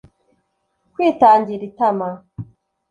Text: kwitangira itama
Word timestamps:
kwitangira 0.93 1.63
itama 1.69 2.07